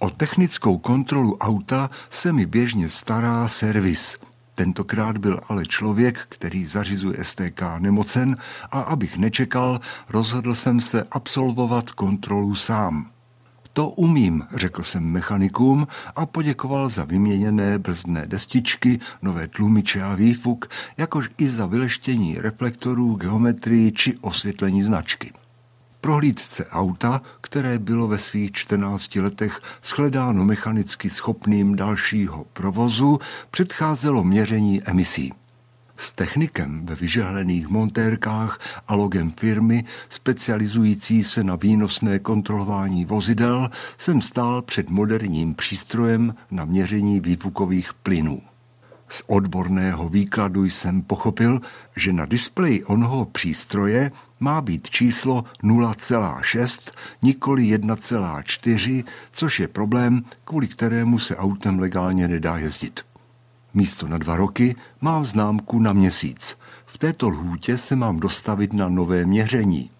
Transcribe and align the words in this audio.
O 0.00 0.10
technickou 0.10 0.78
kontrolu 0.78 1.36
auta 1.36 1.90
se 2.10 2.32
mi 2.32 2.46
běžně 2.46 2.88
stará 2.88 3.48
servis. 3.48 4.18
Tentokrát 4.54 5.18
byl 5.18 5.40
ale 5.48 5.66
člověk, 5.66 6.26
který 6.28 6.66
zařizuje 6.66 7.24
STK 7.24 7.62
nemocen 7.78 8.36
a 8.70 8.80
abych 8.80 9.16
nečekal, 9.16 9.80
rozhodl 10.08 10.54
jsem 10.54 10.80
se 10.80 11.04
absolvovat 11.10 11.90
kontrolu 11.90 12.54
sám. 12.54 13.10
To 13.72 13.88
umím, 13.88 14.44
řekl 14.54 14.82
jsem 14.82 15.04
mechanikům 15.04 15.86
a 16.16 16.26
poděkoval 16.26 16.88
za 16.88 17.04
vyměněné 17.04 17.78
brzdné 17.78 18.26
destičky, 18.26 19.00
nové 19.22 19.48
tlumiče 19.48 20.02
a 20.02 20.14
výfuk, 20.14 20.70
jakož 20.96 21.28
i 21.38 21.48
za 21.48 21.66
vyleštění 21.66 22.38
reflektorů, 22.38 23.14
geometrii 23.14 23.92
či 23.92 24.16
osvětlení 24.20 24.82
značky 24.82 25.32
prohlídce 26.00 26.66
auta, 26.66 27.22
které 27.40 27.78
bylo 27.78 28.08
ve 28.08 28.18
svých 28.18 28.52
14 28.52 29.16
letech 29.16 29.60
shledáno 29.82 30.44
mechanicky 30.44 31.10
schopným 31.10 31.76
dalšího 31.76 32.46
provozu, 32.52 33.18
předcházelo 33.50 34.24
měření 34.24 34.82
emisí. 34.84 35.32
S 35.96 36.12
technikem 36.12 36.86
ve 36.86 36.94
vyžehlených 36.94 37.68
montérkách 37.68 38.60
a 38.86 38.94
logem 38.94 39.30
firmy 39.30 39.84
specializující 40.08 41.24
se 41.24 41.44
na 41.44 41.56
výnosné 41.56 42.18
kontrolování 42.18 43.04
vozidel 43.04 43.70
jsem 43.98 44.22
stál 44.22 44.62
před 44.62 44.90
moderním 44.90 45.54
přístrojem 45.54 46.34
na 46.50 46.64
měření 46.64 47.20
výfukových 47.20 47.94
plynů. 47.94 48.40
Z 49.08 49.22
odborného 49.26 50.08
výkladu 50.08 50.64
jsem 50.64 51.02
pochopil, 51.02 51.60
že 51.96 52.12
na 52.12 52.26
displeji 52.26 52.84
onoho 52.84 53.24
přístroje 53.24 54.12
má 54.40 54.60
být 54.60 54.90
číslo 54.90 55.44
0,6, 55.64 56.92
nikoli 57.22 57.62
1,4, 57.62 59.04
což 59.30 59.60
je 59.60 59.68
problém, 59.68 60.22
kvůli 60.44 60.68
kterému 60.68 61.18
se 61.18 61.36
autem 61.36 61.78
legálně 61.78 62.28
nedá 62.28 62.56
jezdit. 62.56 63.00
Místo 63.74 64.08
na 64.08 64.18
dva 64.18 64.36
roky 64.36 64.76
mám 65.00 65.24
známku 65.24 65.80
na 65.80 65.92
měsíc. 65.92 66.56
V 66.86 66.98
této 66.98 67.28
lhůtě 67.28 67.78
se 67.78 67.96
mám 67.96 68.20
dostavit 68.20 68.72
na 68.72 68.88
nové 68.88 69.24
měření. 69.24 69.90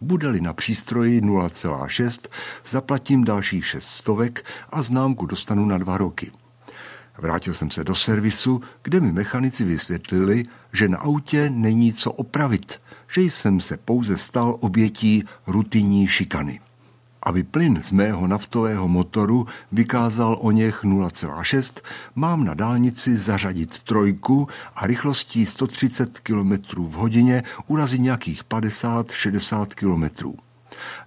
Bude-li 0.00 0.40
na 0.40 0.52
přístroji 0.52 1.20
0,6, 1.20 2.28
zaplatím 2.66 3.24
dalších 3.24 3.66
6 3.66 3.84
stovek 3.84 4.44
a 4.70 4.82
známku 4.82 5.26
dostanu 5.26 5.66
na 5.66 5.78
dva 5.78 5.98
roky. 5.98 6.30
Vrátil 7.18 7.54
jsem 7.54 7.70
se 7.70 7.84
do 7.84 7.94
servisu, 7.94 8.60
kde 8.82 9.00
mi 9.00 9.12
mechanici 9.12 9.64
vysvětlili, 9.64 10.42
že 10.72 10.88
na 10.88 10.98
autě 10.98 11.50
není 11.50 11.92
co 11.92 12.12
opravit, 12.12 12.80
že 13.14 13.20
jsem 13.20 13.60
se 13.60 13.76
pouze 13.76 14.16
stal 14.16 14.56
obětí 14.60 15.24
rutinní 15.46 16.06
šikany. 16.06 16.60
Aby 17.22 17.42
plyn 17.42 17.82
z 17.82 17.92
mého 17.92 18.26
naftového 18.26 18.88
motoru 18.88 19.46
vykázal 19.72 20.38
o 20.40 20.50
něch 20.50 20.84
0,6, 20.84 21.80
mám 22.14 22.44
na 22.44 22.54
dálnici 22.54 23.16
zařadit 23.16 23.78
trojku 23.78 24.48
a 24.74 24.86
rychlostí 24.86 25.46
130 25.46 26.18
km 26.18 26.52
v 26.76 26.92
hodině 26.92 27.42
urazit 27.66 28.00
nějakých 28.00 28.44
50-60 28.44 29.66
km. 29.66 30.32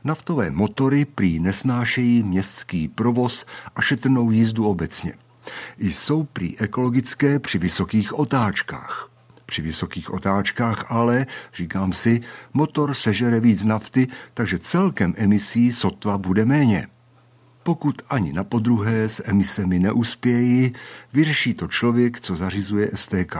Naftové 0.03 0.51
motory 0.51 1.05
prý 1.05 1.39
nesnášejí 1.39 2.23
městský 2.23 2.87
provoz 2.87 3.45
a 3.75 3.81
šetrnou 3.81 4.31
jízdu 4.31 4.67
obecně 4.67 5.13
jsou 5.77 6.23
prý 6.23 6.59
ekologické 6.59 7.39
při 7.39 7.57
vysokých 7.57 8.19
otáčkách. 8.19 9.09
Při 9.45 9.61
vysokých 9.61 10.13
otáčkách 10.13 10.85
ale, 10.91 11.25
říkám 11.53 11.93
si, 11.93 12.21
motor 12.53 12.93
sežere 12.93 13.39
víc 13.39 13.63
nafty, 13.63 14.07
takže 14.33 14.59
celkem 14.59 15.13
emisí 15.17 15.73
sotva 15.73 16.17
bude 16.17 16.45
méně. 16.45 16.87
Pokud 17.63 18.01
ani 18.09 18.33
na 18.33 18.43
podruhé 18.43 19.09
s 19.09 19.23
emisemi 19.25 19.79
neuspějí, 19.79 20.73
vyřeší 21.13 21.53
to 21.53 21.67
člověk, 21.67 22.19
co 22.19 22.35
zařizuje 22.35 22.91
STK. 22.95 23.35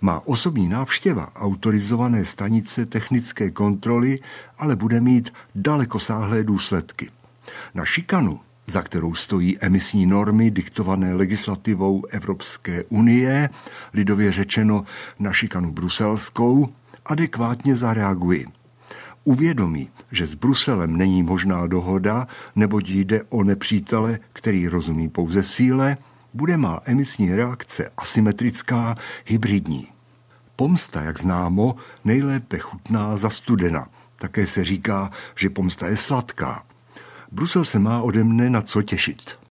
Má 0.00 0.26
osobní 0.26 0.68
návštěva 0.68 1.32
autorizované 1.36 2.24
stanice 2.24 2.86
technické 2.86 3.50
kontroly 3.50 4.18
ale 4.58 4.76
bude 4.76 5.00
mít 5.00 5.32
dalekosáhlé 5.54 6.44
důsledky. 6.44 7.10
Na 7.74 7.84
šikanu 7.84 8.40
za 8.66 8.82
kterou 8.82 9.14
stojí 9.14 9.58
emisní 9.60 10.06
normy 10.06 10.50
diktované 10.50 11.14
legislativou 11.14 12.02
Evropské 12.10 12.84
unie, 12.84 13.50
lidově 13.92 14.32
řečeno 14.32 14.84
na 15.18 15.32
šikanu 15.32 15.72
bruselskou, 15.72 16.68
adekvátně 17.06 17.76
zareagují. 17.76 18.46
Uvědomí, 19.24 19.88
že 20.12 20.26
s 20.26 20.34
Bruselem 20.34 20.96
není 20.96 21.22
možná 21.22 21.66
dohoda, 21.66 22.26
neboť 22.56 22.88
jde 22.88 23.22
o 23.28 23.44
nepřítele, 23.44 24.18
který 24.32 24.68
rozumí 24.68 25.08
pouze 25.08 25.42
síle, 25.42 25.96
bude 26.34 26.56
má 26.56 26.80
emisní 26.84 27.34
reakce 27.34 27.90
asymetrická, 27.96 28.94
hybridní. 29.26 29.88
Pomsta, 30.56 31.02
jak 31.02 31.20
známo, 31.20 31.76
nejlépe 32.04 32.58
chutná 32.58 33.16
za 33.16 33.30
studena. 33.30 33.88
Také 34.16 34.46
se 34.46 34.64
říká, 34.64 35.10
že 35.34 35.50
pomsta 35.50 35.88
je 35.88 35.96
sladká. 35.96 36.62
Brusel 37.34 37.64
se 37.64 37.78
má 37.78 38.02
ode 38.02 38.24
mne 38.24 38.50
na 38.50 38.62
co 38.62 38.82
těšit. 38.82 39.38